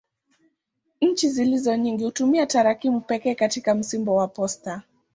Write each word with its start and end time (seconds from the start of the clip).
Nchi 1.01 1.29
zilizo 1.29 1.75
nyingi 1.77 2.03
hutumia 2.03 2.45
tarakimu 2.45 3.01
pekee 3.01 3.35
katika 3.35 3.75
msimbo 3.75 4.15
wa 4.15 4.27
posta. 4.27 4.81